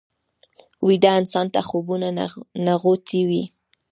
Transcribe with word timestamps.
ویده 0.87 1.11
انسان 1.19 1.45
ته 1.53 1.59
خوبونه 1.67 2.07
نغوتې 2.65 3.21
وي 3.27 3.43